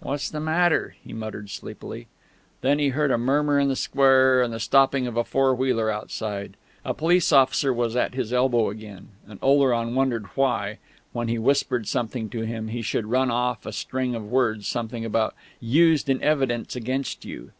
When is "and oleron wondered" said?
9.26-10.26